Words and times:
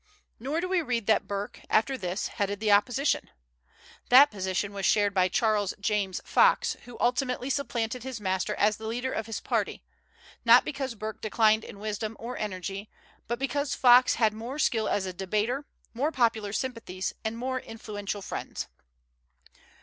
Nor 0.39 0.61
do 0.61 0.67
we 0.67 0.81
read 0.81 1.05
that 1.05 1.27
Burke, 1.27 1.59
after 1.69 1.95
this, 1.95 2.29
headed 2.29 2.59
the 2.59 2.71
opposition. 2.71 3.29
That 4.09 4.31
position 4.31 4.73
was 4.73 4.83
shared 4.83 5.13
by 5.13 5.27
Charles 5.29 5.75
James 5.79 6.19
Fox, 6.25 6.75
who 6.85 6.97
ultimately 6.99 7.51
supplanted 7.51 8.01
his 8.01 8.19
master 8.19 8.55
as 8.55 8.77
the 8.77 8.87
leader 8.87 9.13
of 9.13 9.27
his 9.27 9.39
party; 9.39 9.83
not 10.43 10.65
because 10.65 10.95
Burke 10.95 11.21
declined 11.21 11.63
in 11.63 11.77
wisdom 11.77 12.17
or 12.19 12.35
energy, 12.35 12.89
but 13.27 13.37
because 13.37 13.75
Fox 13.75 14.15
had 14.15 14.33
more 14.33 14.57
skill 14.57 14.89
as 14.89 15.05
a 15.05 15.13
debater, 15.13 15.65
more 15.93 16.11
popular 16.11 16.51
sympathies, 16.51 17.13
and 17.23 17.37
more 17.37 17.59
influential 17.59 18.23
friends. 18.23 18.65